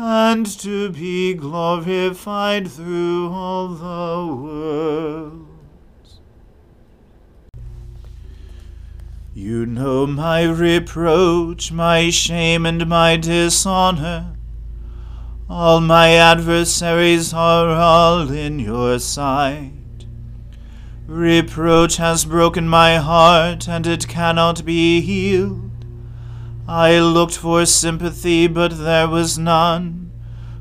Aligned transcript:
and 0.00 0.46
to 0.46 0.90
be 0.90 1.34
glorified 1.34 2.70
through 2.70 3.28
all 3.32 3.66
the 3.66 4.32
worlds. 4.32 5.44
You 9.34 9.66
know 9.66 10.06
my 10.06 10.44
reproach, 10.44 11.72
my 11.72 12.10
shame, 12.10 12.64
and 12.64 12.86
my 12.86 13.16
dishonor. 13.16 14.36
All 15.50 15.80
my 15.80 16.10
adversaries 16.10 17.34
are 17.34 17.68
all 17.68 18.30
in 18.30 18.60
your 18.60 19.00
sight. 19.00 19.72
Reproach 21.08 21.96
has 21.96 22.24
broken 22.24 22.68
my 22.68 22.98
heart, 22.98 23.68
and 23.68 23.84
it 23.84 24.06
cannot 24.06 24.64
be 24.64 25.00
healed. 25.00 25.67
I 26.68 27.00
looked 27.00 27.38
for 27.38 27.64
sympathy, 27.64 28.46
but 28.46 28.76
there 28.76 29.08
was 29.08 29.38
none, 29.38 30.12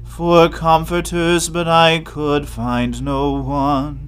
for 0.05 0.47
comforters, 0.47 1.49
but 1.49 1.67
I 1.67 1.99
could 1.99 2.47
find 2.47 3.03
no 3.03 3.33
one. 3.33 4.07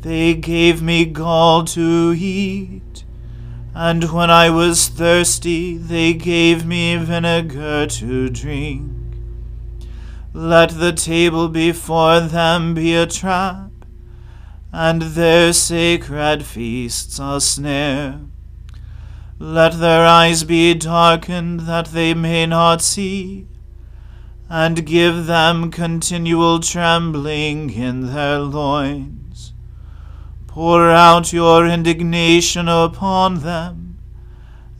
They 0.00 0.34
gave 0.34 0.82
me 0.82 1.04
gall 1.04 1.64
to 1.66 2.12
eat, 2.18 3.04
and 3.76 4.10
when 4.10 4.28
I 4.28 4.50
was 4.50 4.88
thirsty, 4.88 5.76
they 5.76 6.14
gave 6.14 6.66
me 6.66 6.96
vinegar 6.96 7.86
to 7.86 8.28
drink. 8.28 8.90
Let 10.32 10.70
the 10.70 10.92
table 10.92 11.48
before 11.48 12.18
them 12.18 12.74
be 12.74 12.92
a 12.96 13.06
trap 13.06 13.70
and 14.72 15.00
their 15.02 15.52
sacred 15.52 16.44
feasts 16.44 17.20
a 17.20 17.40
snare. 17.40 18.18
Let 19.38 19.80
their 19.80 20.06
eyes 20.06 20.44
be 20.44 20.72
darkened 20.74 21.60
that 21.60 21.88
they 21.88 22.14
may 22.14 22.46
not 22.46 22.80
see, 22.80 23.46
and 24.48 24.86
give 24.86 25.26
them 25.26 25.70
continual 25.70 26.60
trembling 26.60 27.70
in 27.70 28.14
their 28.14 28.38
loins. 28.38 29.52
Pour 30.46 30.90
out 30.90 31.32
your 31.34 31.66
indignation 31.66 32.66
upon 32.68 33.40
them, 33.40 33.98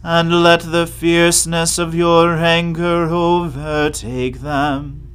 and 0.03 0.43
let 0.43 0.61
the 0.61 0.87
fierceness 0.87 1.79
of 1.79 1.95
your 1.95 2.37
anger 2.37 3.09
overtake 3.11 4.41
them. 4.41 5.11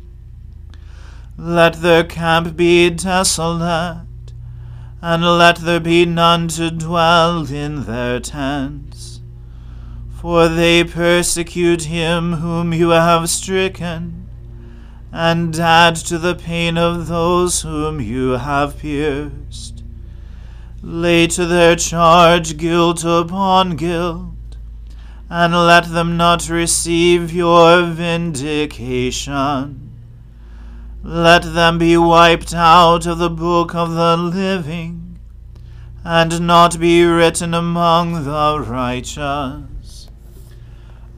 Let 1.38 1.82
their 1.82 2.04
camp 2.04 2.56
be 2.56 2.92
desolate 2.92 4.06
and 5.02 5.24
let 5.24 5.58
there 5.58 5.80
be 5.80 6.06
none 6.06 6.48
to 6.48 6.70
dwell 6.70 7.52
in 7.52 7.86
their 7.86 8.20
tents. 8.20 9.11
For 10.22 10.48
they 10.48 10.84
persecute 10.84 11.86
him 11.86 12.34
whom 12.34 12.74
you 12.74 12.90
have 12.90 13.28
stricken, 13.28 14.30
and 15.12 15.60
add 15.60 15.96
to 15.96 16.20
the 16.20 16.36
pain 16.36 16.78
of 16.78 17.08
those 17.08 17.64
whom 17.64 18.00
you 18.00 18.34
have 18.34 18.78
pierced. 18.78 19.84
Lay 20.84 21.26
to 21.26 21.48
their 21.48 21.76
charge 21.76 22.58
guilt 22.58 23.04
upon 23.04 23.76
guilt, 23.78 24.58
and 25.28 25.56
let 25.56 25.92
them 25.92 26.18
not 26.18 26.50
receive 26.50 27.34
your 27.34 27.82
vindication. 27.88 29.26
Let 31.02 31.56
them 31.56 31.80
be 31.80 31.98
wiped 31.98 32.54
out 32.54 33.08
of 33.08 33.18
the 33.18 33.32
book 33.32 33.74
of 33.74 33.96
the 33.96 34.18
living, 34.18 35.18
and 36.04 36.42
not 36.46 36.80
be 36.80 37.04
written 37.06 37.56
among 37.56 38.24
the 38.24 38.60
righteous. 38.60 39.71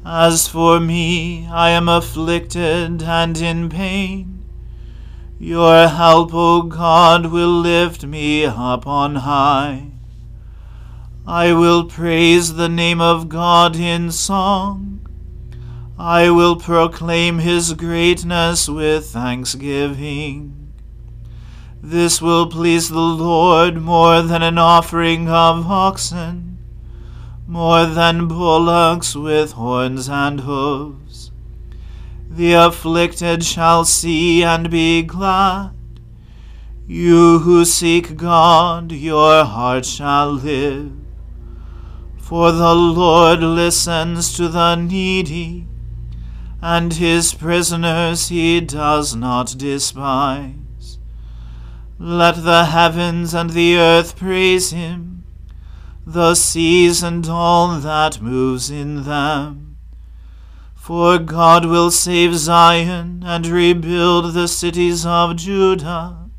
As 0.06 0.48
for 0.48 0.80
me, 0.80 1.48
I 1.48 1.70
am 1.70 1.88
afflicted 1.88 3.02
and 3.02 3.38
in 3.38 3.70
pain. 3.70 4.44
Your 5.40 5.88
help, 5.88 6.34
O 6.34 6.64
God, 6.64 7.28
will 7.28 7.60
lift 7.60 8.06
me 8.06 8.46
up 8.46 8.86
on 8.86 9.16
high. 9.16 9.92
I 11.26 11.54
will 11.54 11.86
praise 11.86 12.56
the 12.56 12.68
name 12.68 13.00
of 13.00 13.30
God 13.30 13.78
in 13.78 14.12
song. 14.12 15.08
I 15.98 16.30
will 16.32 16.58
proclaim 16.58 17.40
his 17.40 17.72
greatness 17.74 18.68
with 18.68 19.06
thanksgiving. 19.06 20.74
This 21.82 22.22
will 22.22 22.48
please 22.48 22.90
the 22.90 23.00
Lord 23.00 23.82
more 23.82 24.22
than 24.22 24.42
an 24.42 24.58
offering 24.58 25.30
of 25.30 25.66
oxen, 25.66 26.53
more 27.48 27.86
than 27.86 28.28
bullocks 28.28 29.16
with 29.16 29.54
horns 29.54 30.08
and 30.10 30.42
hoofs. 30.42 31.32
The 32.30 32.54
afflicted 32.54 33.44
shall 33.44 33.86
see 33.86 34.44
and 34.44 34.70
be 34.70 35.04
glad. 35.04 35.72
You 36.88 37.40
who 37.40 37.64
seek 37.64 38.18
God, 38.18 38.92
your 38.92 39.46
heart 39.46 39.86
shall 39.86 40.32
live. 40.32 40.92
For 42.18 42.52
the 42.52 42.74
Lord 42.74 43.42
listens 43.42 44.36
to 44.38 44.48
the 44.48 44.76
needy, 44.76 45.68
and 46.62 46.94
his 46.94 47.34
prisoners 47.34 48.30
he 48.30 48.62
does 48.62 49.16
not 49.16 49.56
despise. 49.58 50.98
Let 52.00 52.44
the 52.44 52.66
heavens 52.66 53.34
and 53.34 53.52
the 53.52 53.78
earth 53.78 54.18
praise 54.18 54.72
him, 54.72 55.23
the 56.06 56.36
seas 56.36 57.02
and 57.02 57.28
all 57.28 57.80
that 57.80 58.22
moves 58.22 58.70
in 58.70 59.04
them. 59.04 59.78
For 60.76 61.18
God 61.18 61.66
will 61.66 61.92
save 61.92 62.36
Zion 62.36 63.24
and 63.26 63.48
rebuild 63.48 64.34
the 64.34 64.48
cities 64.48 65.06
of 65.06 65.38
Judah. 65.38 66.30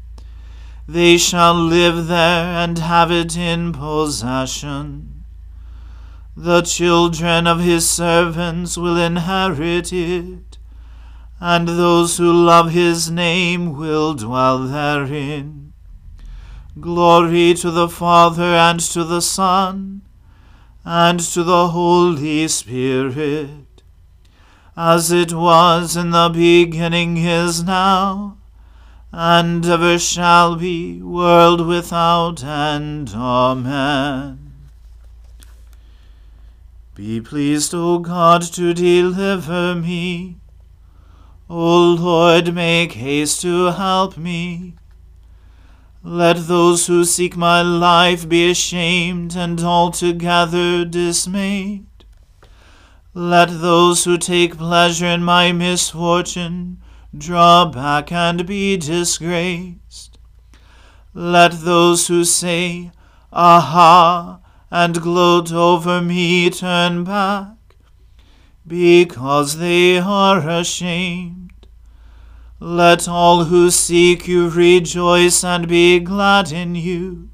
They 0.87 1.17
shall 1.17 1.55
live 1.55 2.09
there 2.09 2.45
and 2.45 2.79
have 2.79 3.11
it 3.11 3.39
in 3.39 3.73
possession. 3.73 5.25
The 6.37 6.61
children 6.61 7.47
of 7.47 7.61
his 7.61 7.89
servants 7.89 8.77
will 8.77 8.99
inherit 8.99 9.93
it, 9.95 10.59
and 11.41 11.67
those 11.69 12.19
who 12.19 12.31
love 12.31 12.73
his 12.73 13.11
name 13.11 13.75
will 13.75 14.13
dwell 14.13 14.59
therein. 14.65 15.64
Glory 16.81 17.55
to 17.55 17.71
the 17.71 17.89
Father 17.89 18.43
and 18.43 18.81
to 18.81 19.05
the 19.05 19.23
Son 19.23 20.03
and 20.85 21.21
to 21.21 21.45
the 21.45 21.69
Holy 21.69 22.49
Spirit, 22.49 23.83
as 24.77 25.13
it 25.13 25.33
was 25.33 25.97
in 25.97 26.11
the 26.11 26.29
beginning 26.29 27.17
is 27.17 27.63
now, 27.63 28.37
and 29.13 29.65
ever 29.65 30.01
shall 30.01 30.57
be, 30.57 31.01
world 31.01 31.65
without 31.65 32.43
end. 32.43 33.13
Amen. 33.15 34.53
Be 36.97 37.21
pleased, 37.21 37.73
O 37.73 38.01
God, 38.01 38.43
to 38.53 38.75
deliver 38.75 39.77
me. 39.77 40.39
O 41.49 41.95
Lord, 41.95 42.53
make 42.53 42.95
haste 42.95 43.43
to 43.43 43.67
help 43.67 44.17
me. 44.17 44.75
Let 46.07 46.49
those 46.49 46.87
who 46.87 47.07
seek 47.07 47.35
my 47.35 47.63
life 47.63 48.29
be 48.29 48.51
ashamed 48.51 49.35
and 49.35 49.59
altogether 49.63 50.85
dismayed. 50.85 51.87
Let 53.15 53.47
those 53.47 54.05
who 54.05 54.19
take 54.19 54.59
pleasure 54.59 55.07
in 55.07 55.25
my 55.25 55.53
misfortune 55.53 56.83
draw 57.17 57.65
back 57.65 58.13
and 58.13 58.47
be 58.47 58.77
disgraced. 58.77 60.19
Let 61.15 61.53
those 61.53 62.09
who 62.09 62.25
say, 62.25 62.91
Aha! 63.33 64.41
and 64.71 65.01
gloat 65.01 65.53
over 65.53 66.03
me 66.03 66.51
turn 66.51 67.05
back, 67.05 67.77
because 68.67 69.59
they 69.59 69.99
are 69.99 70.47
ashamed. 70.47 71.44
Let 72.67 73.07
all 73.07 73.45
who 73.45 73.71
seek 73.71 74.27
you 74.27 74.49
rejoice 74.49 75.45
and 75.45 75.69
be 75.69 76.01
glad 76.01 76.51
in 76.51 76.75
you. 76.75 77.29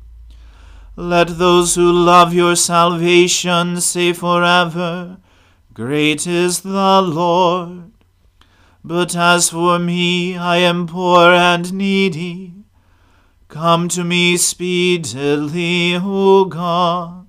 Let 0.97 1.38
those 1.38 1.77
who 1.77 1.93
love 1.93 2.35
your 2.35 2.56
salvation 2.56 3.81
say 3.81 4.12
forever, 4.12 5.19
Great 5.73 6.27
is 6.27 6.62
the 6.62 7.00
Lord. 7.00 7.93
But 8.82 9.15
as 9.15 9.50
for 9.50 9.79
me, 9.79 10.37
I 10.37 10.56
am 10.56 10.88
poor 10.88 11.31
and 11.32 11.73
needy. 11.75 12.65
Come 13.47 13.87
to 13.91 14.03
me 14.03 14.37
speedily, 14.37 15.94
O 15.94 16.44
God. 16.47 17.29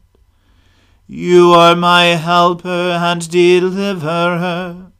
You 1.06 1.52
are 1.52 1.76
my 1.76 2.06
helper 2.16 2.98
and 3.00 3.30
deliverer. 3.30 4.91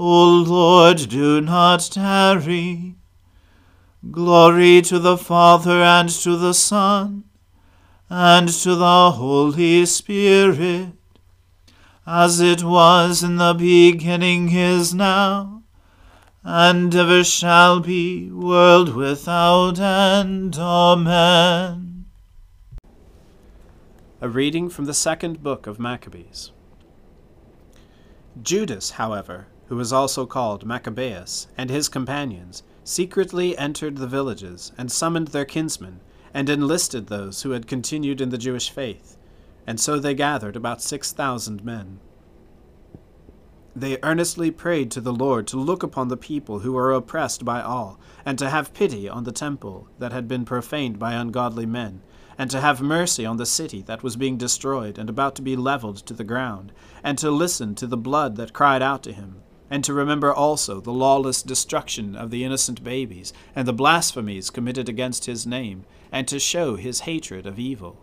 O 0.00 0.28
Lord, 0.28 1.08
do 1.08 1.40
not 1.40 1.88
tarry. 1.90 2.94
Glory 4.12 4.80
to 4.82 5.00
the 5.00 5.18
Father 5.18 5.82
and 5.82 6.08
to 6.08 6.36
the 6.36 6.54
Son 6.54 7.24
and 8.08 8.48
to 8.48 8.76
the 8.76 9.10
Holy 9.10 9.84
Spirit, 9.86 10.92
as 12.06 12.38
it 12.38 12.62
was 12.62 13.24
in 13.24 13.38
the 13.38 13.54
beginning 13.54 14.52
is 14.52 14.94
now, 14.94 15.64
and 16.44 16.94
ever 16.94 17.24
shall 17.24 17.80
be, 17.80 18.30
world 18.30 18.94
without 18.94 19.80
end. 19.80 20.56
Amen. 20.60 22.06
A 24.20 24.28
reading 24.28 24.70
from 24.70 24.84
the 24.84 24.94
second 24.94 25.42
book 25.42 25.66
of 25.66 25.80
Maccabees. 25.80 26.52
Judas, 28.40 28.90
however, 28.90 29.48
who 29.68 29.76
was 29.76 29.92
also 29.92 30.26
called 30.26 30.66
Maccabeus, 30.66 31.46
and 31.56 31.70
his 31.70 31.88
companions, 31.88 32.62
secretly 32.84 33.56
entered 33.56 33.96
the 33.96 34.06
villages, 34.06 34.72
and 34.78 34.90
summoned 34.90 35.28
their 35.28 35.44
kinsmen, 35.44 36.00
and 36.32 36.48
enlisted 36.48 37.06
those 37.06 37.42
who 37.42 37.50
had 37.50 37.66
continued 37.66 38.20
in 38.20 38.30
the 38.30 38.38
Jewish 38.38 38.70
faith, 38.70 39.16
and 39.66 39.78
so 39.78 39.98
they 39.98 40.14
gathered 40.14 40.56
about 40.56 40.82
six 40.82 41.12
thousand 41.12 41.64
men. 41.64 42.00
They 43.76 43.98
earnestly 44.02 44.50
prayed 44.50 44.90
to 44.92 45.00
the 45.00 45.12
Lord 45.12 45.46
to 45.48 45.58
look 45.58 45.82
upon 45.82 46.08
the 46.08 46.16
people 46.16 46.60
who 46.60 46.72
were 46.72 46.92
oppressed 46.92 47.44
by 47.44 47.60
all, 47.60 48.00
and 48.24 48.38
to 48.38 48.50
have 48.50 48.74
pity 48.74 49.08
on 49.08 49.24
the 49.24 49.32
temple 49.32 49.88
that 49.98 50.12
had 50.12 50.26
been 50.26 50.44
profaned 50.44 50.98
by 50.98 51.12
ungodly 51.12 51.66
men 51.66 52.02
and 52.38 52.50
to 52.52 52.60
have 52.60 52.80
mercy 52.80 53.26
on 53.26 53.36
the 53.36 53.44
city 53.44 53.82
that 53.82 54.04
was 54.04 54.16
being 54.16 54.36
destroyed 54.36 54.96
and 54.96 55.10
about 55.10 55.34
to 55.34 55.42
be 55.42 55.56
leveled 55.56 55.96
to 55.96 56.14
the 56.14 56.24
ground, 56.24 56.72
and 57.02 57.18
to 57.18 57.30
listen 57.30 57.74
to 57.74 57.86
the 57.86 57.96
blood 57.96 58.36
that 58.36 58.52
cried 58.52 58.80
out 58.80 59.02
to 59.02 59.12
him, 59.12 59.42
and 59.70 59.84
to 59.84 59.92
remember 59.92 60.32
also 60.32 60.80
the 60.80 60.92
lawless 60.92 61.42
destruction 61.42 62.16
of 62.16 62.30
the 62.30 62.44
innocent 62.44 62.82
babies, 62.82 63.32
and 63.54 63.66
the 63.66 63.72
blasphemies 63.72 64.50
committed 64.50 64.88
against 64.88 65.26
his 65.26 65.46
name, 65.46 65.84
and 66.10 66.26
to 66.28 66.38
show 66.38 66.76
his 66.76 67.00
hatred 67.00 67.46
of 67.46 67.58
evil. 67.58 67.98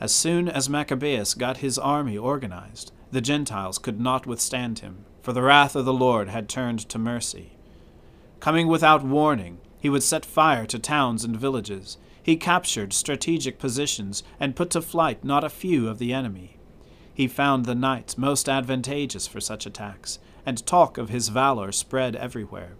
As 0.00 0.12
soon 0.12 0.48
as 0.48 0.68
Maccabeus 0.68 1.34
got 1.34 1.58
his 1.58 1.78
army 1.78 2.16
organized, 2.16 2.92
the 3.10 3.20
Gentiles 3.20 3.78
could 3.78 4.00
not 4.00 4.26
withstand 4.26 4.80
him, 4.80 5.04
for 5.22 5.32
the 5.32 5.42
wrath 5.42 5.74
of 5.74 5.84
the 5.84 5.92
Lord 5.92 6.28
had 6.28 6.48
turned 6.48 6.80
to 6.88 6.98
mercy. 6.98 7.56
Coming 8.40 8.68
without 8.68 9.02
warning, 9.02 9.58
he 9.80 9.88
would 9.88 10.02
set 10.02 10.24
fire 10.24 10.66
to 10.66 10.78
towns 10.78 11.24
and 11.24 11.36
villages 11.36 11.98
he 12.28 12.36
captured 12.36 12.92
strategic 12.92 13.58
positions 13.58 14.22
and 14.38 14.54
put 14.54 14.68
to 14.68 14.82
flight 14.82 15.24
not 15.24 15.44
a 15.44 15.48
few 15.48 15.88
of 15.88 15.98
the 15.98 16.12
enemy. 16.12 16.57
He 17.18 17.26
found 17.26 17.64
the 17.64 17.74
night 17.74 18.14
most 18.16 18.48
advantageous 18.48 19.26
for 19.26 19.40
such 19.40 19.66
attacks, 19.66 20.20
and 20.46 20.64
talk 20.64 20.98
of 20.98 21.08
his 21.08 21.30
valor 21.30 21.72
spread 21.72 22.14
everywhere. 22.14 22.76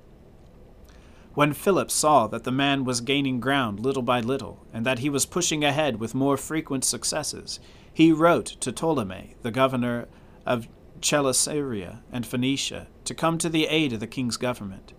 When 1.35 1.52
Philip 1.52 1.90
saw 1.90 2.28
that 2.28 2.45
the 2.45 2.52
man 2.52 2.85
was 2.85 3.00
gaining 3.00 3.40
ground 3.40 3.80
little 3.80 4.04
by 4.04 4.21
little, 4.21 4.64
and 4.73 4.87
that 4.87 5.00
he 5.00 5.11
was 5.11 5.26
pushing 5.26 5.64
ahead 5.64 5.99
with 5.99 6.14
more 6.14 6.37
frequent 6.37 6.85
successes, 6.85 7.59
he 7.92 8.12
wrote 8.12 8.47
to 8.61 8.71
Ptolemy, 8.71 9.35
the 9.42 9.50
governor 9.50 10.07
of 10.47 10.68
Coelesyria 11.00 11.99
and 12.12 12.25
Phoenicia, 12.25 12.87
to 13.07 13.14
come 13.16 13.38
to 13.38 13.49
the 13.49 13.66
aid 13.66 13.92
of 13.92 13.99
the 13.99 14.07
king's 14.07 14.37
government. 14.37 14.92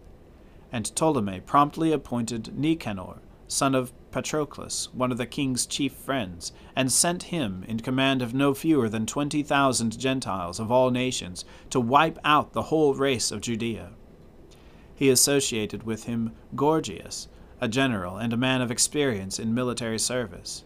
And 0.70 0.94
Ptolemy 0.94 1.40
promptly 1.40 1.94
appointed 1.94 2.60
Nicanor, 2.60 3.22
son 3.48 3.74
of 3.74 3.94
Patroclus, 4.12 4.94
one 4.94 5.12
of 5.12 5.18
the 5.18 5.26
king's 5.26 5.66
chief 5.66 5.94
friends, 5.94 6.52
and 6.76 6.92
sent 6.92 7.24
him 7.24 7.64
in 7.68 7.80
command 7.80 8.22
of 8.22 8.34
no 8.34 8.54
fewer 8.54 8.90
than 8.90 9.06
twenty 9.06 9.44
thousand 9.44 10.00
Gentiles 10.00 10.60
of 10.60 10.72
all 10.72 10.92
nations 10.92 11.46
to 11.70 11.80
wipe 11.80 12.18
out 12.24 12.54
the 12.54 12.64
whole 12.64 12.94
race 12.94 13.32
of 13.32 13.42
Judea. 13.42 13.92
He 14.96 15.10
associated 15.10 15.84
with 15.84 16.06
him 16.06 16.34
Gorgias, 16.56 17.28
a 17.62 17.68
general 17.68 18.18
and 18.18 18.34
a 18.34 18.38
man 18.38 18.62
of 18.62 18.72
experience 18.72 19.40
in 19.40 19.54
military 19.54 20.00
service. 20.00 20.66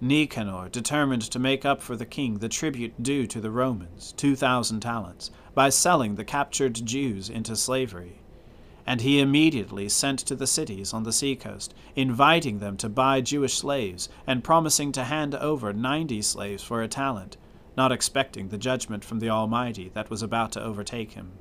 Nicanor 0.00 0.68
determined 0.68 1.22
to 1.22 1.38
make 1.38 1.64
up 1.64 1.80
for 1.80 1.96
the 1.96 2.04
king 2.04 2.38
the 2.38 2.48
tribute 2.48 3.02
due 3.02 3.26
to 3.26 3.40
the 3.40 3.50
Romans, 3.50 4.12
two 4.16 4.36
thousand 4.36 4.80
talents, 4.80 5.30
by 5.54 5.70
selling 5.70 6.14
the 6.14 6.24
captured 6.24 6.74
Jews 6.86 7.30
into 7.30 7.56
slavery. 7.56 8.20
And 8.86 9.00
he 9.00 9.20
immediately 9.20 9.88
sent 9.88 10.18
to 10.20 10.36
the 10.36 10.46
cities 10.46 10.92
on 10.92 11.04
the 11.04 11.12
seacoast, 11.12 11.72
inviting 11.96 12.58
them 12.58 12.76
to 12.76 12.88
buy 12.88 13.20
Jewish 13.20 13.54
slaves, 13.54 14.08
and 14.26 14.44
promising 14.44 14.92
to 14.92 15.04
hand 15.04 15.34
over 15.34 15.72
ninety 15.72 16.20
slaves 16.20 16.62
for 16.62 16.82
a 16.82 16.88
talent, 16.88 17.36
not 17.76 17.92
expecting 17.92 18.48
the 18.48 18.58
judgment 18.58 19.04
from 19.04 19.20
the 19.20 19.30
Almighty 19.30 19.90
that 19.94 20.10
was 20.10 20.22
about 20.22 20.52
to 20.52 20.62
overtake 20.62 21.12
him. 21.12 21.32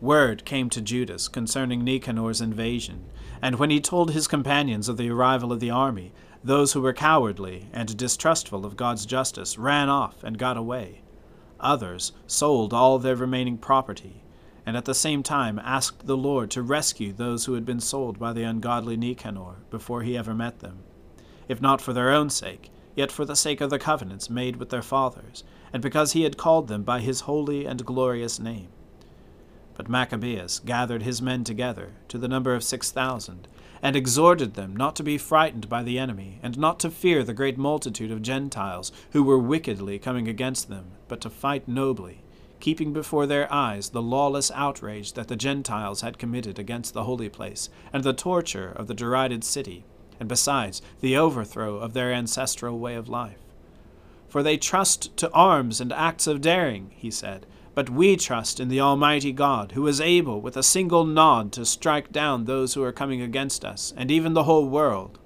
Word 0.00 0.44
came 0.44 0.68
to 0.70 0.82
Judas 0.82 1.28
concerning 1.28 1.82
Nicanor's 1.82 2.40
invasion, 2.40 3.06
and 3.40 3.58
when 3.58 3.70
he 3.70 3.80
told 3.80 4.10
his 4.10 4.28
companions 4.28 4.88
of 4.88 4.96
the 4.96 5.10
arrival 5.10 5.52
of 5.52 5.60
the 5.60 5.70
army, 5.70 6.12
those 6.44 6.72
who 6.74 6.82
were 6.82 6.92
cowardly 6.92 7.68
and 7.72 7.96
distrustful 7.96 8.66
of 8.66 8.76
God's 8.76 9.06
justice 9.06 9.56
ran 9.56 9.88
off 9.88 10.22
and 10.22 10.36
got 10.36 10.56
away. 10.56 11.00
Others 11.60 12.12
sold 12.26 12.74
all 12.74 12.98
their 12.98 13.16
remaining 13.16 13.56
property, 13.56 14.22
and 14.66 14.76
at 14.76 14.84
the 14.84 14.94
same 14.94 15.22
time 15.22 15.60
asked 15.60 16.06
the 16.06 16.16
Lord 16.16 16.50
to 16.50 16.60
rescue 16.60 17.12
those 17.12 17.44
who 17.44 17.54
had 17.54 17.64
been 17.64 17.80
sold 17.80 18.18
by 18.18 18.32
the 18.32 18.42
ungodly 18.42 18.96
Nicanor 18.96 19.58
before 19.70 20.02
he 20.02 20.18
ever 20.18 20.34
met 20.34 20.58
them, 20.58 20.80
if 21.48 21.62
not 21.62 21.80
for 21.80 21.92
their 21.92 22.10
own 22.10 22.28
sake, 22.28 22.70
yet 22.96 23.12
for 23.12 23.24
the 23.24 23.36
sake 23.36 23.60
of 23.60 23.70
the 23.70 23.78
covenants 23.78 24.28
made 24.28 24.56
with 24.56 24.70
their 24.70 24.82
fathers, 24.82 25.44
and 25.72 25.82
because 25.82 26.12
he 26.12 26.24
had 26.24 26.36
called 26.36 26.66
them 26.66 26.82
by 26.82 26.98
his 26.98 27.20
holy 27.20 27.64
and 27.64 27.86
glorious 27.86 28.40
name. 28.40 28.68
But 29.74 29.88
Maccabeus 29.88 30.58
gathered 30.58 31.02
his 31.02 31.22
men 31.22 31.44
together, 31.44 31.92
to 32.08 32.18
the 32.18 32.28
number 32.28 32.54
of 32.54 32.64
six 32.64 32.90
thousand, 32.90 33.46
and 33.82 33.94
exhorted 33.94 34.54
them 34.54 34.74
not 34.74 34.96
to 34.96 35.02
be 35.02 35.18
frightened 35.18 35.68
by 35.68 35.82
the 35.82 35.98
enemy, 35.98 36.40
and 36.42 36.58
not 36.58 36.80
to 36.80 36.90
fear 36.90 37.22
the 37.22 37.34
great 37.34 37.58
multitude 37.58 38.10
of 38.10 38.22
Gentiles 38.22 38.90
who 39.10 39.22
were 39.22 39.38
wickedly 39.38 39.98
coming 39.98 40.26
against 40.26 40.68
them, 40.68 40.92
but 41.08 41.20
to 41.20 41.30
fight 41.30 41.68
nobly, 41.68 42.22
keeping 42.66 42.92
before 42.92 43.26
their 43.26 43.46
eyes 43.54 43.90
the 43.90 44.02
lawless 44.02 44.50
outrage 44.50 45.12
that 45.12 45.28
the 45.28 45.36
Gentiles 45.36 46.00
had 46.00 46.18
committed 46.18 46.58
against 46.58 46.94
the 46.94 47.04
holy 47.04 47.28
place, 47.28 47.70
and 47.92 48.02
the 48.02 48.12
torture 48.12 48.72
of 48.74 48.88
the 48.88 48.92
derided 48.92 49.44
city, 49.44 49.84
and 50.18 50.28
besides 50.28 50.82
the 51.00 51.16
overthrow 51.16 51.76
of 51.76 51.92
their 51.92 52.12
ancestral 52.12 52.76
way 52.76 52.96
of 52.96 53.08
life. 53.08 53.38
For 54.28 54.42
they 54.42 54.56
trust 54.56 55.16
to 55.18 55.30
arms 55.30 55.80
and 55.80 55.92
acts 55.92 56.26
of 56.26 56.40
daring, 56.40 56.90
he 56.96 57.08
said, 57.08 57.46
but 57.76 57.88
we 57.88 58.16
trust 58.16 58.58
in 58.58 58.66
the 58.66 58.80
Almighty 58.80 59.30
God, 59.30 59.70
who 59.70 59.86
is 59.86 60.00
able 60.00 60.40
with 60.40 60.56
a 60.56 60.64
single 60.64 61.04
nod 61.04 61.52
to 61.52 61.64
strike 61.64 62.10
down 62.10 62.46
those 62.46 62.74
who 62.74 62.82
are 62.82 62.90
coming 62.90 63.22
against 63.22 63.64
us, 63.64 63.94
and 63.96 64.10
even 64.10 64.34
the 64.34 64.42
whole 64.42 64.68
world. 64.68 65.20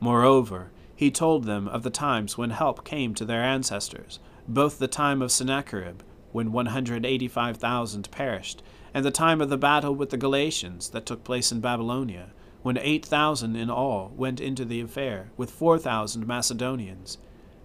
Moreover, 0.00 0.70
he 0.94 1.10
told 1.10 1.44
them 1.44 1.66
of 1.66 1.82
the 1.82 1.88
times 1.88 2.36
when 2.36 2.50
help 2.50 2.84
came 2.84 3.14
to 3.14 3.24
their 3.24 3.42
ancestors, 3.42 4.18
both 4.46 4.78
the 4.78 4.86
time 4.86 5.22
of 5.22 5.32
Sennacherib, 5.32 6.02
when 6.32 6.52
185,000 6.52 8.10
perished, 8.10 8.62
and 8.92 9.04
the 9.04 9.10
time 9.10 9.40
of 9.40 9.48
the 9.50 9.56
battle 9.56 9.94
with 9.94 10.10
the 10.10 10.16
Galatians 10.16 10.90
that 10.90 11.06
took 11.06 11.24
place 11.24 11.52
in 11.52 11.60
Babylonia, 11.60 12.30
when 12.62 12.76
8,000 12.76 13.56
in 13.56 13.70
all 13.70 14.12
went 14.16 14.40
into 14.40 14.64
the 14.64 14.80
affair, 14.80 15.30
with 15.36 15.50
4,000 15.50 16.26
Macedonians 16.26 17.18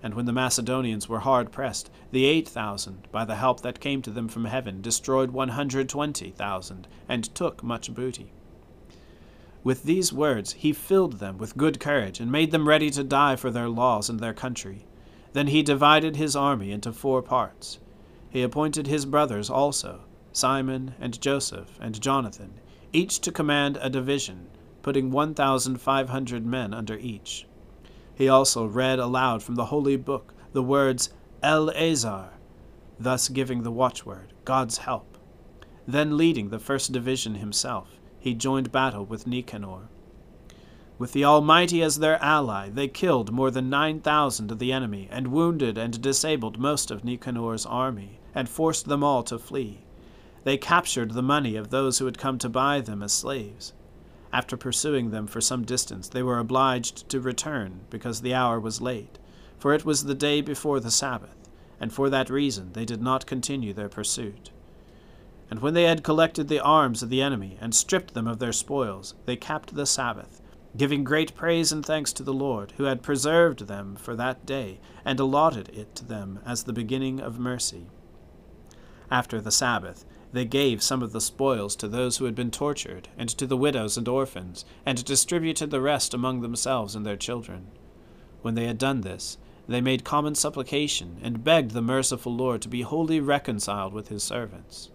and 0.06 0.14
when 0.14 0.28
the 0.28 0.32
Macedonians 0.32 1.10
were 1.10 1.22
hard 1.22 1.52
pressed, 1.52 1.90
the 2.12 2.26
eight 2.26 2.48
thousand, 2.48 3.08
by 3.12 3.26
the 3.26 3.38
help 3.38 3.62
that 3.62 3.80
came 3.80 4.04
to 4.04 4.12
them 4.12 4.28
from 4.28 4.46
heaven, 4.46 4.80
destroyed 4.80 5.32
one 5.32 5.50
hundred 5.50 5.90
twenty 5.90 6.30
thousand, 6.30 6.88
and 7.10 7.34
took 7.34 7.64
much 7.64 7.92
booty. 7.92 8.32
With 9.64 9.82
these 9.82 10.14
words 10.14 10.54
he 10.54 10.74
filled 10.74 11.14
them 11.14 11.40
with 11.40 11.58
good 11.58 11.80
courage, 11.80 12.20
and 12.20 12.32
made 12.32 12.52
them 12.52 12.68
ready 12.68 12.92
to 12.92 13.04
die 13.04 13.36
for 13.36 13.50
their 13.50 13.68
laws 13.68 14.08
and 14.08 14.20
their 14.20 14.32
country. 14.32 14.86
Then 15.34 15.48
he 15.48 15.64
divided 15.64 16.18
his 16.18 16.36
army 16.36 16.72
into 16.72 16.94
four 16.94 17.24
parts. 17.24 17.80
He 18.36 18.44
appointed 18.44 18.88
his 18.88 19.06
brothers 19.06 19.50
also, 19.50 20.02
Simon 20.34 20.94
and 21.00 21.22
Joseph 21.22 21.80
and 21.80 22.02
Jonathan, 22.02 22.60
each 22.92 23.22
to 23.22 23.32
command 23.32 23.78
a 23.80 23.90
division, 23.90 24.50
putting 24.82 25.10
one 25.10 25.34
thousand 25.34 25.80
five 25.80 26.10
hundred 26.10 26.46
men 26.46 26.74
under 26.74 26.98
each. 26.98 27.48
He 28.14 28.28
also 28.28 28.66
read 28.66 29.00
aloud 29.00 29.42
from 29.42 29.56
the 29.56 29.68
holy 29.68 29.96
book 29.96 30.34
the 30.52 30.62
words 30.62 31.14
El-Ezer, 31.42 32.32
thus 33.00 33.30
giving 33.30 33.64
the 33.64 33.72
watchword, 33.72 34.34
God's 34.44 34.80
help. 34.80 35.18
Then, 35.88 36.18
leading 36.18 36.50
the 36.50 36.60
first 36.60 36.92
division 36.92 37.36
himself, 37.36 38.02
he 38.20 38.34
joined 38.34 38.70
battle 38.70 39.06
with 39.06 39.26
Nicanor. 39.26 39.88
With 40.98 41.14
the 41.14 41.24
Almighty 41.24 41.82
as 41.82 42.00
their 42.00 42.22
ally, 42.22 42.68
they 42.68 42.90
killed 42.90 43.32
more 43.32 43.50
than 43.50 43.70
nine 43.70 44.02
thousand 44.02 44.52
of 44.52 44.60
the 44.60 44.74
enemy, 44.74 45.08
and 45.10 45.30
wounded 45.30 45.78
and 45.78 46.02
disabled 46.02 46.60
most 46.60 46.92
of 46.92 47.06
Nicanor's 47.06 47.66
army, 47.66 48.20
and 48.36 48.48
forced 48.48 48.86
them 48.86 49.04
all 49.04 49.24
to 49.24 49.40
flee. 49.40 49.80
They 50.44 50.58
captured 50.58 51.12
the 51.12 51.24
money 51.24 51.56
of 51.56 51.72
those 51.72 51.98
who 51.98 52.06
had 52.06 52.20
come 52.20 52.38
to 52.38 52.50
buy 52.50 52.82
them 52.82 53.02
as 53.02 53.14
slaves. 53.14 53.74
After 54.32 54.58
pursuing 54.58 55.10
them 55.10 55.26
for 55.26 55.42
some 55.42 55.64
distance, 55.64 56.10
they 56.10 56.22
were 56.22 56.38
obliged 56.38 57.10
to 57.10 57.20
return, 57.20 57.80
because 57.90 58.22
the 58.22 58.34
hour 58.34 58.60
was 58.60 58.82
late, 58.82 59.18
for 59.58 59.74
it 59.74 59.86
was 59.86 60.04
the 60.04 60.14
day 60.14 60.42
before 60.42 60.80
the 60.80 60.92
Sabbath, 60.92 61.50
and 61.80 61.92
for 61.92 62.10
that 62.10 62.30
reason 62.30 62.74
they 62.74 62.86
did 62.86 63.02
not 63.02 63.26
continue 63.26 63.74
their 63.74 63.90
pursuit. 63.90 64.52
And 65.50 65.62
when 65.62 65.74
they 65.74 65.84
had 65.84 66.04
collected 66.04 66.48
the 66.48 66.60
arms 66.60 67.02
of 67.02 67.10
the 67.10 67.22
enemy, 67.22 67.58
and 67.62 67.74
stripped 67.74 68.14
them 68.14 68.28
of 68.28 68.40
their 68.40 68.52
spoils, 68.52 69.16
they 69.26 69.36
kept 69.36 69.74
the 69.74 69.86
Sabbath, 69.86 70.42
giving 70.76 71.04
great 71.04 71.34
praise 71.36 71.72
and 71.72 71.86
thanks 71.86 72.12
to 72.14 72.24
the 72.24 72.34
Lord, 72.34 72.74
who 72.78 72.84
had 72.84 73.02
preserved 73.02 73.68
them 73.68 73.96
for 73.96 74.16
that 74.16 74.46
day, 74.46 74.80
and 75.06 75.20
allotted 75.20 75.70
it 75.70 75.96
to 75.96 76.06
them 76.06 76.40
as 76.46 76.64
the 76.64 76.74
beginning 76.74 77.20
of 77.22 77.40
mercy. 77.40 77.88
After 79.12 79.40
the 79.40 79.52
Sabbath, 79.52 80.06
they 80.34 80.46
gave 80.46 80.84
some 80.84 81.02
of 81.02 81.12
the 81.12 81.22
spoils 81.22 81.76
to 81.78 81.88
those 81.88 82.18
who 82.18 82.26
had 82.26 82.36
been 82.36 82.52
tortured, 82.52 83.08
and 83.18 83.30
to 83.30 83.48
the 83.48 83.56
widows 83.56 83.98
and 83.98 84.08
orphans, 84.08 84.66
and 84.86 85.06
distributed 85.06 85.72
the 85.72 85.82
rest 85.82 86.14
among 86.14 86.42
themselves 86.42 86.96
and 86.96 87.06
their 87.06 87.16
children. 87.16 87.68
When 88.42 88.56
they 88.56 88.66
had 88.66 88.78
done 88.78 89.02
this, 89.02 89.38
they 89.68 89.82
made 89.82 90.04
common 90.04 90.36
supplication, 90.36 91.18
and 91.22 91.44
begged 91.44 91.72
the 91.72 91.82
merciful 91.82 92.36
Lord 92.36 92.62
to 92.64 92.70
be 92.70 92.82
wholly 92.82 93.20
reconciled 93.20 93.94
with 93.94 94.10
his 94.10 94.24
servants. 94.24 94.90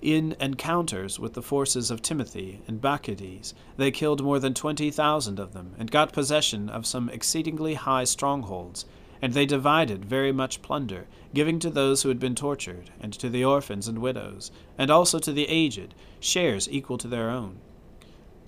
In 0.00 0.36
encounters 0.38 1.18
with 1.18 1.32
the 1.32 1.42
forces 1.42 1.90
of 1.90 2.02
Timothy 2.02 2.60
and 2.68 2.80
Bacchides, 2.80 3.54
they 3.76 3.90
killed 3.90 4.22
more 4.22 4.38
than 4.38 4.54
twenty 4.54 4.90
thousand 4.90 5.40
of 5.40 5.52
them, 5.52 5.74
and 5.78 5.90
got 5.90 6.12
possession 6.12 6.68
of 6.68 6.86
some 6.86 7.08
exceedingly 7.08 7.74
high 7.74 8.04
strongholds, 8.04 8.84
and 9.20 9.32
they 9.32 9.46
divided 9.46 10.04
very 10.04 10.32
much 10.32 10.62
plunder, 10.62 11.06
giving 11.34 11.58
to 11.58 11.70
those 11.70 12.02
who 12.02 12.08
had 12.08 12.18
been 12.18 12.34
tortured, 12.34 12.90
and 13.00 13.12
to 13.14 13.28
the 13.28 13.44
orphans 13.44 13.88
and 13.88 13.98
widows, 13.98 14.50
and 14.76 14.90
also 14.90 15.18
to 15.18 15.32
the 15.32 15.48
aged, 15.48 15.94
shares 16.20 16.68
equal 16.70 16.98
to 16.98 17.08
their 17.08 17.30
own. 17.30 17.58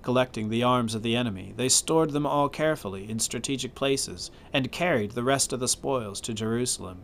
Collecting 0.01 0.49
the 0.49 0.63
arms 0.63 0.95
of 0.95 1.03
the 1.03 1.15
enemy, 1.15 1.53
they 1.57 1.69
stored 1.69 2.11
them 2.11 2.25
all 2.25 2.47
carefully 2.47 3.09
in 3.09 3.19
strategic 3.19 3.75
places, 3.75 4.31
and 4.53 4.71
carried 4.71 5.11
the 5.11 5.23
rest 5.23 5.51
of 5.51 5.59
the 5.59 5.67
spoils 5.67 6.21
to 6.21 6.33
Jerusalem. 6.33 6.99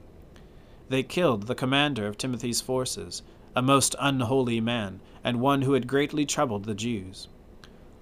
They 0.88 1.04
killed 1.04 1.48
the 1.48 1.56
commander 1.56 2.08
of 2.08 2.18
Timothy's 2.18 2.62
forces, 2.62 3.22
a 3.56 3.62
most 3.62 3.96
unholy 4.00 4.62
man, 4.62 5.02
and 5.24 5.42
one 5.42 5.64
who 5.64 5.74
had 5.74 5.88
greatly 5.88 6.26
troubled 6.26 6.66
the 6.66 6.76
Jews. 6.76 7.28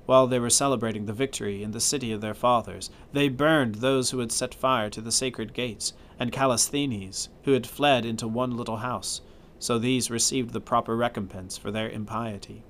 While 0.05 0.27
they 0.27 0.39
were 0.39 0.50
celebrating 0.50 1.05
the 1.05 1.13
victory 1.13 1.63
in 1.63 1.72
the 1.72 1.79
city 1.79 2.12
of 2.12 2.19
their 2.19 2.33
fathers, 2.33 2.89
they 3.13 3.29
burned 3.29 3.75
those 3.75 4.10
who 4.10 4.19
had 4.19 4.33
set 4.33 4.53
fire 4.53 4.89
to 4.89 5.00
the 5.00 5.13
sacred 5.13 5.53
gates, 5.53 5.93
and 6.19 6.31
Callisthenes, 6.31 7.29
who 7.43 7.53
had 7.53 7.65
fled 7.65 8.05
into 8.05 8.27
one 8.27 8.57
little 8.57 8.77
house, 8.77 9.22
so 9.60 9.79
these 9.79 10.12
received 10.12 10.51
the 10.51 10.60
proper 10.60 10.98
recompense 10.98 11.57
for 11.57 11.72
their 11.72 11.89
impiety. 11.89 12.63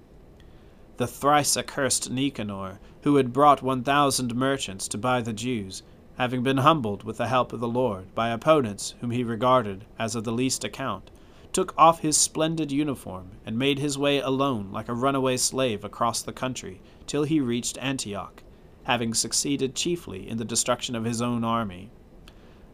The 0.98 1.08
thrice 1.08 1.58
accursed 1.58 2.12
Nicanor, 2.12 2.80
who 3.02 3.16
had 3.16 3.34
brought 3.34 3.64
one 3.64 3.82
thousand 3.84 4.36
merchants 4.36 4.88
to 4.90 4.98
buy 5.00 5.22
the 5.22 5.34
Jews, 5.34 5.82
having 6.20 6.44
been 6.44 6.58
humbled 6.58 7.04
with 7.04 7.18
the 7.18 7.30
help 7.30 7.52
of 7.52 7.60
the 7.60 7.68
Lord 7.68 8.14
by 8.14 8.30
opponents 8.30 8.94
whom 9.02 9.10
he 9.10 9.24
regarded 9.24 9.86
as 9.98 10.14
of 10.14 10.24
the 10.24 10.32
least 10.32 10.64
account, 10.64 11.10
took 11.52 11.74
off 11.80 12.02
his 12.02 12.16
splendid 12.16 12.72
uniform, 12.72 13.32
and 13.44 13.58
made 13.58 13.80
his 13.80 13.98
way 13.98 14.20
alone 14.20 14.70
like 14.72 14.88
a 14.88 14.94
runaway 14.94 15.38
slave 15.38 15.84
across 15.84 16.22
the 16.22 16.32
country 16.32 16.80
till 17.08 17.24
he 17.24 17.40
reached 17.40 17.78
Antioch, 17.78 18.44
having 18.84 19.14
succeeded 19.14 19.76
chiefly 19.76 20.28
in 20.28 20.38
the 20.38 20.46
destruction 20.46 20.96
of 20.96 21.06
his 21.06 21.22
own 21.22 21.44
army. 21.44 21.92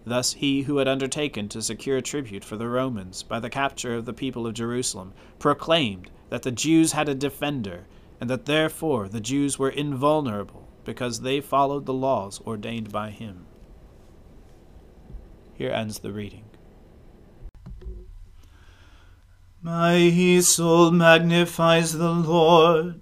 Thus 0.05 0.33
he 0.33 0.63
who 0.63 0.77
had 0.77 0.87
undertaken 0.87 1.49
to 1.49 1.61
secure 1.61 2.01
tribute 2.01 2.43
for 2.43 2.57
the 2.57 2.67
Romans 2.67 3.23
by 3.23 3.39
the 3.39 3.49
capture 3.49 3.95
of 3.95 4.05
the 4.05 4.13
people 4.13 4.47
of 4.47 4.53
Jerusalem 4.53 5.13
proclaimed 5.37 6.09
that 6.29 6.43
the 6.43 6.51
Jews 6.51 6.93
had 6.93 7.09
a 7.09 7.15
defender, 7.15 7.85
and 8.19 8.29
that 8.29 8.45
therefore 8.45 9.07
the 9.07 9.19
Jews 9.19 9.59
were 9.59 9.69
invulnerable 9.69 10.67
because 10.85 11.21
they 11.21 11.41
followed 11.41 11.85
the 11.85 11.93
laws 11.93 12.41
ordained 12.45 12.91
by 12.91 13.11
him. 13.11 13.45
Here 15.53 15.71
ends 15.71 15.99
the 15.99 16.11
reading. 16.11 16.45
My 19.61 20.39
soul 20.39 20.91
magnifies 20.91 21.91
the 21.91 22.13
Lord. 22.13 23.01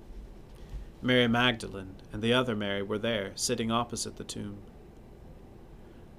Mary 1.03 1.27
Magdalene 1.27 1.95
and 2.13 2.21
the 2.21 2.31
other 2.31 2.55
Mary 2.55 2.83
were 2.83 2.99
there, 2.99 3.31
sitting 3.33 3.71
opposite 3.71 4.17
the 4.17 4.23
tomb. 4.23 4.59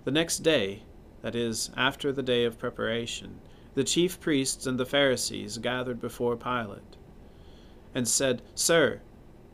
The 0.03 0.11
next 0.11 0.39
day, 0.39 0.83
that 1.21 1.37
is, 1.37 1.71
after 1.77 2.11
the 2.11 2.23
day 2.23 2.45
of 2.45 2.59
preparation, 2.59 3.41
the 3.75 3.85
chief 3.85 4.19
priests 4.19 4.67
and 4.67 4.81
the 4.81 4.85
Pharisees 4.85 5.59
gathered 5.59 6.01
before 6.01 6.37
Pilate, 6.37 6.97
and 7.95 8.09
said, 8.09 8.43
Sir, 8.57 9.01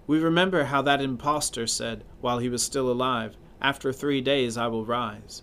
we 0.07 0.19
remember 0.19 0.65
how 0.65 0.81
that 0.81 1.03
impostor 1.03 1.67
said, 1.67 2.05
while 2.23 2.39
he 2.39 2.49
was 2.49 2.63
still 2.63 2.91
alive, 2.91 3.37
After 3.61 3.93
three 3.93 4.23
days 4.23 4.57
I 4.57 4.69
will 4.69 4.87
rise. 4.87 5.43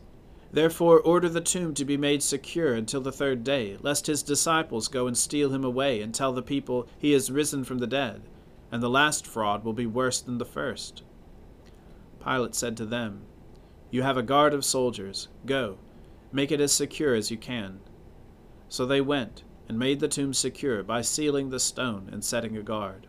Therefore 0.52 1.00
order 1.00 1.30
the 1.30 1.42
tomb 1.42 1.76
to 1.76 1.86
be 1.86 1.98
made 1.98 2.24
secure 2.24 2.74
until 2.74 3.02
the 3.02 3.12
third 3.12 3.44
day, 3.44 3.78
lest 3.84 4.08
his 4.08 4.24
disciples 4.24 4.88
go 4.88 5.06
and 5.06 5.16
steal 5.16 5.54
him 5.54 5.64
away 5.64 6.02
and 6.02 6.12
tell 6.12 6.34
the 6.34 6.42
people 6.42 6.88
he 6.98 7.14
is 7.14 7.30
risen 7.30 7.64
from 7.64 7.78
the 7.78 7.86
dead 7.86 8.24
and 8.76 8.84
the 8.84 8.90
last 8.90 9.26
fraud 9.26 9.64
will 9.64 9.72
be 9.72 9.86
worse 9.86 10.20
than 10.20 10.38
the 10.38 10.44
first. 10.44 11.02
Pilate 12.22 12.54
said 12.54 12.76
to 12.76 12.86
them, 12.86 13.22
You 13.90 14.02
have 14.02 14.18
a 14.18 14.22
guard 14.22 14.54
of 14.54 14.66
soldiers. 14.66 15.30
Go, 15.46 15.78
make 16.34 16.52
it 16.52 16.60
as 16.60 16.74
secure 16.74 17.16
as 17.16 17.32
you 17.32 17.38
can. 17.38 17.80
So 18.68 18.86
they 18.86 19.00
went 19.00 19.46
and 19.70 19.80
made 19.80 20.02
the 20.02 20.10
tomb 20.10 20.34
secure 20.34 20.84
by 20.84 21.04
sealing 21.04 21.52
the 21.52 21.60
stone 21.62 22.10
and 22.12 22.22
setting 22.22 22.58
a 22.58 22.62
guard. 22.62 23.08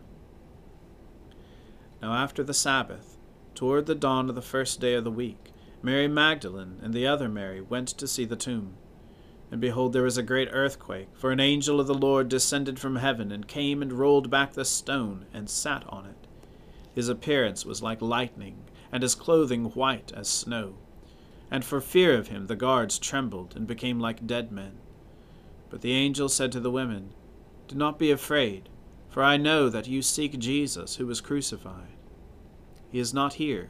Now 2.01 2.13
after 2.13 2.45
the 2.45 2.53
Sabbath, 2.53 3.17
toward 3.53 3.87
the 3.87 3.93
dawn 3.93 4.29
of 4.29 4.35
the 4.35 4.41
first 4.41 4.79
day 4.79 4.93
of 4.93 5.03
the 5.03 5.11
week, 5.11 5.51
Mary 5.81 6.07
Magdalene 6.07 6.79
and 6.81 6.93
the 6.93 7.05
other 7.05 7.27
Mary 7.27 7.59
went 7.59 7.89
to 7.89 8.07
see 8.07 8.23
the 8.23 8.37
tomb. 8.37 8.77
And 9.51 9.61
behold, 9.61 9.93
there 9.93 10.03
was 10.03 10.17
a 10.17 10.23
great 10.23 10.49
earthquake, 10.51 11.07
for 11.13 11.31
an 11.31 11.39
angel 11.39 11.79
of 11.79 11.87
the 11.87 11.93
Lord 11.93 12.27
descended 12.27 12.79
from 12.79 12.97
heaven, 12.97 13.31
and 13.31 13.47
came 13.47 13.81
and 13.81 13.93
rolled 13.93 14.29
back 14.29 14.53
the 14.53 14.65
stone, 14.65 15.25
and 15.33 15.49
sat 15.49 15.85
on 15.87 16.05
it. 16.05 16.27
His 16.93 17.07
appearance 17.07 17.65
was 17.65 17.81
like 17.81 18.01
lightning, 18.01 18.57
and 18.91 19.03
his 19.03 19.15
clothing 19.15 19.65
white 19.65 20.11
as 20.13 20.27
snow. 20.27 20.75
And 21.49 21.63
for 21.63 21.79
fear 21.79 22.17
of 22.17 22.27
him 22.27 22.47
the 22.47 22.55
guards 22.55 22.99
trembled, 22.99 23.55
and 23.55 23.65
became 23.65 23.99
like 23.99 24.27
dead 24.27 24.51
men. 24.51 24.79
But 25.69 25.81
the 25.81 25.93
angel 25.93 26.27
said 26.27 26.51
to 26.53 26.59
the 26.59 26.71
women, 26.71 27.13
Do 27.67 27.75
not 27.75 27.99
be 27.99 28.11
afraid, 28.11 28.67
for 29.09 29.23
I 29.23 29.37
know 29.37 29.69
that 29.69 29.87
you 29.87 30.01
seek 30.01 30.37
Jesus 30.39 30.97
who 30.97 31.07
was 31.07 31.21
crucified. 31.21 31.95
He 32.91 32.99
is 32.99 33.13
not 33.13 33.35
here, 33.35 33.69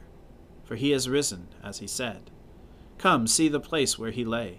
for 0.64 0.76
he 0.76 0.90
has 0.90 1.08
risen, 1.08 1.48
as 1.62 1.78
he 1.78 1.86
said. 1.86 2.30
Come, 2.98 3.26
see 3.26 3.48
the 3.48 3.60
place 3.60 3.98
where 3.98 4.10
he 4.10 4.24
lay. 4.24 4.58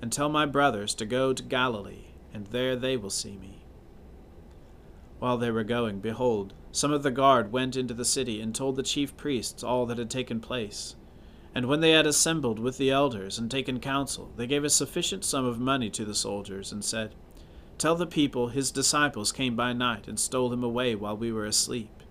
and 0.00 0.12
tell 0.12 0.28
my 0.28 0.46
brothers 0.46 0.94
to 0.94 1.06
go 1.06 1.32
to 1.32 1.42
Galilee, 1.42 2.06
and 2.32 2.46
there 2.48 2.76
they 2.76 2.96
will 2.96 3.10
see 3.10 3.36
me. 3.36 3.64
While 5.18 5.38
they 5.38 5.50
were 5.50 5.64
going, 5.64 6.00
behold, 6.00 6.54
some 6.70 6.92
of 6.92 7.02
the 7.02 7.10
guard 7.10 7.50
went 7.50 7.76
into 7.76 7.94
the 7.94 8.04
city 8.04 8.40
and 8.40 8.54
told 8.54 8.76
the 8.76 8.82
chief 8.82 9.16
priests 9.16 9.64
all 9.64 9.86
that 9.86 9.98
had 9.98 10.10
taken 10.10 10.38
place. 10.40 10.94
And 11.54 11.66
when 11.66 11.80
they 11.80 11.90
had 11.90 12.06
assembled 12.06 12.58
with 12.58 12.78
the 12.78 12.90
elders 12.90 13.38
and 13.38 13.50
taken 13.50 13.80
counsel, 13.80 14.32
they 14.36 14.46
gave 14.46 14.62
a 14.62 14.70
sufficient 14.70 15.24
sum 15.24 15.44
of 15.44 15.58
money 15.58 15.90
to 15.90 16.04
the 16.04 16.14
soldiers, 16.14 16.70
and 16.70 16.84
said, 16.84 17.14
Tell 17.78 17.96
the 17.96 18.06
people 18.06 18.48
his 18.48 18.70
disciples 18.70 19.32
came 19.32 19.56
by 19.56 19.72
night 19.72 20.06
and 20.06 20.20
stole 20.20 20.52
him 20.52 20.62
away 20.62 20.94
while 20.94 21.16
we 21.16 21.32
were 21.32 21.46
asleep. 21.46 22.02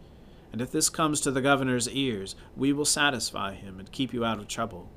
And 0.52 0.62
if 0.62 0.72
this 0.72 0.90
comes 0.90 1.22
to 1.22 1.32
the 1.32 1.42
governor's 1.42 1.90
ears, 1.90 2.36
we 2.56 2.74
will 2.74 2.86
satisfy 2.86 3.54
him 3.54 3.80
and 3.80 3.92
keep 3.92 4.14
you 4.14 4.26
out 4.26 4.40
of 4.40 4.48
trouble. 4.48 4.90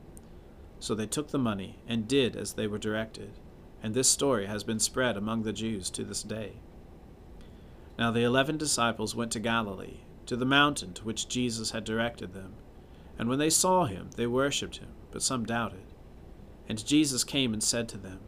So 0.81 0.95
they 0.95 1.07
took 1.07 1.29
the 1.29 1.39
money 1.39 1.79
and 1.87 2.09
did 2.09 2.35
as 2.35 2.55
they 2.55 2.67
were 2.67 2.79
directed. 2.79 3.39
and 3.83 3.95
this 3.95 4.09
story 4.09 4.47
has 4.47 4.63
been 4.65 4.79
spread 4.79 5.17
among 5.17 5.43
the 5.43 5.53
Jews 5.53 5.91
to 5.91 6.05
this 6.05 6.23
day. 6.23 6.55
Now 7.99 8.11
the 8.11 8.23
eleven 8.23 8.57
disciples 8.57 9.15
went 9.15 9.33
to 9.33 9.41
Galilee, 9.41 10.01
to 10.27 10.37
the 10.37 10.45
mountain 10.45 10.93
to 10.95 11.05
which 11.05 11.29
Jesus 11.29 11.71
had 11.71 11.85
directed 11.85 12.33
them. 12.35 12.55
And 13.19 13.29
when 13.29 13.39
they 13.39 13.51
saw 13.51 13.85
him, 13.85 14.11
they 14.17 14.27
worshipped 14.27 14.79
him, 14.79 14.89
but 15.11 15.23
some 15.23 15.45
doubted. 15.45 15.95
And 16.69 16.85
Jesus 16.85 17.25
came 17.25 17.53
and 17.53 17.63
said 17.63 17.89
to 17.91 17.99
them, 17.99 18.21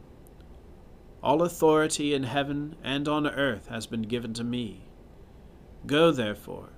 All 1.23 1.41
authority 1.41 2.13
in 2.13 2.23
heaven 2.23 2.75
and 2.83 3.07
on 3.07 3.27
earth 3.27 3.67
has 3.67 3.87
been 3.87 4.03
given 4.03 4.33
to 4.33 4.43
me. 4.43 4.85
Go, 5.85 6.11
therefore, 6.11 6.69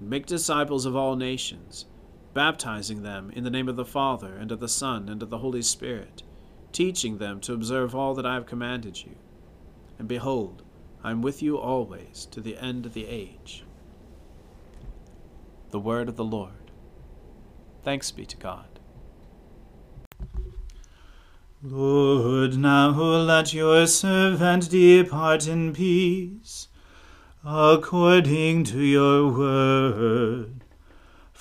and 0.00 0.10
make 0.10 0.26
disciples 0.26 0.84
of 0.84 0.96
all 0.96 1.16
nations, 1.16 1.86
baptizing 2.34 3.02
them 3.02 3.30
in 3.30 3.44
the 3.44 3.50
name 3.50 3.68
of 3.68 3.76
the 3.76 3.84
Father, 3.84 4.34
and 4.34 4.50
of 4.50 4.60
the 4.60 4.68
Son, 4.68 5.08
and 5.08 5.22
of 5.22 5.30
the 5.30 5.38
Holy 5.38 5.62
Spirit, 5.62 6.22
teaching 6.72 7.18
them 7.18 7.40
to 7.40 7.52
observe 7.52 7.94
all 7.94 8.14
that 8.14 8.26
I 8.26 8.34
have 8.34 8.46
commanded 8.46 9.02
you. 9.04 9.16
And 9.98 10.08
behold, 10.08 10.62
I 11.04 11.10
am 11.10 11.22
with 11.22 11.42
you 11.42 11.58
always 11.58 12.26
to 12.30 12.40
the 12.40 12.56
end 12.58 12.86
of 12.86 12.94
the 12.94 13.06
age. 13.06 13.64
The 15.70 15.80
Word 15.80 16.08
of 16.08 16.16
the 16.16 16.24
Lord. 16.24 16.70
Thanks 17.82 18.10
be 18.10 18.24
to 18.26 18.36
God. 18.36 18.66
Lord, 21.62 22.56
now 22.56 22.90
let 22.90 23.54
your 23.54 23.86
servant 23.86 24.68
depart 24.70 25.46
in 25.46 25.72
peace, 25.72 26.68
according 27.44 28.64
to 28.64 28.80
your 28.80 29.32
word. 29.32 30.61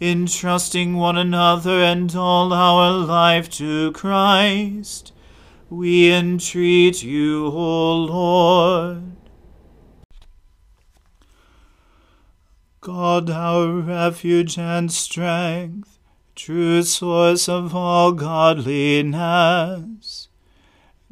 entrusting 0.00 0.96
one 0.96 1.18
another 1.18 1.82
and 1.82 2.14
all 2.16 2.52
our 2.52 2.90
life 2.90 3.50
to 3.50 3.92
Christ. 3.92 5.12
We 5.68 6.10
entreat 6.12 7.02
you, 7.02 7.46
O 7.46 7.96
Lord. 7.96 9.16
God, 12.80 13.28
our 13.28 13.68
refuge 13.68 14.56
and 14.58 14.90
strength, 14.90 15.98
true 16.34 16.82
source 16.82 17.46
of 17.46 17.74
all 17.74 18.12
godliness, 18.12 18.70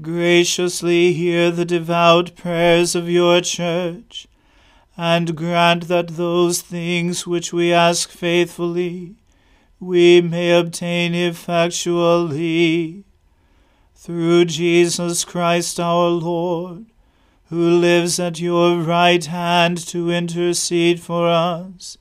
graciously 0.01 1.13
hear 1.13 1.51
the 1.51 1.67
devout 1.67 2.35
prayers 2.37 2.95
of 2.95 3.11
your 3.11 3.43
church, 3.43 4.28
and 4.99 5.35
grant 5.35 5.89
that 5.89 6.09
those 6.09 6.61
things 6.61 7.27
which 7.27 7.53
we 7.53 7.73
ask 7.73 8.11
faithfully 8.11 9.15
we 9.81 10.21
may 10.21 10.51
obtain 10.51 11.15
effectually. 11.15 13.05
Through 13.95 14.47
Jesus 14.47 15.25
Christ 15.25 15.79
our 15.79 16.09
Lord, 16.09 16.87
who 17.49 17.79
lives 17.79 18.19
at 18.19 18.41
your 18.41 18.79
right 18.79 19.25
hand 19.25 19.79
to 19.89 20.11
intercede 20.11 21.01
for 21.01 21.29
us, 21.29 21.97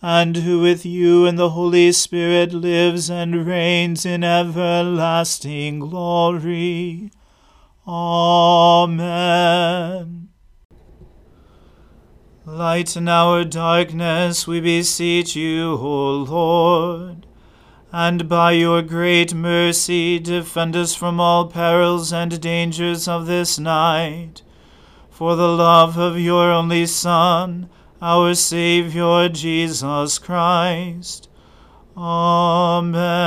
and 0.00 0.36
who 0.38 0.60
with 0.60 0.84
you 0.84 1.26
and 1.26 1.38
the 1.38 1.50
Holy 1.50 1.92
Spirit 1.92 2.52
lives 2.52 3.08
and 3.08 3.46
reigns 3.46 4.04
in 4.04 4.24
everlasting 4.24 5.78
glory. 5.78 7.12
Amen. 7.86 9.12
Lighten 12.44 13.06
our 13.06 13.44
darkness, 13.44 14.48
we 14.48 14.60
beseech 14.60 15.36
you, 15.36 15.74
O 15.74 16.24
Lord, 16.28 17.24
and 17.92 18.28
by 18.28 18.50
your 18.50 18.82
great 18.82 19.32
mercy 19.32 20.18
defend 20.18 20.74
us 20.74 20.92
from 20.92 21.20
all 21.20 21.46
perils 21.46 22.12
and 22.12 22.40
dangers 22.40 23.06
of 23.06 23.26
this 23.26 23.60
night, 23.60 24.42
for 25.08 25.36
the 25.36 25.46
love 25.46 25.96
of 25.96 26.18
your 26.18 26.50
only 26.50 26.84
Son, 26.84 27.70
our 28.00 28.34
Saviour 28.34 29.28
Jesus 29.28 30.18
Christ. 30.18 31.28
Amen. 31.96 33.22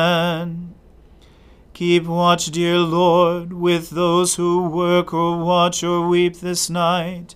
Keep 1.73 2.03
watch, 2.03 2.47
dear 2.47 2.79
Lord, 2.79 3.53
with 3.53 3.91
those 3.91 4.35
who 4.35 4.67
work 4.67 5.13
or 5.13 5.37
watch 5.37 5.85
or 5.85 6.05
weep 6.05 6.41
this 6.41 6.69
night, 6.69 7.35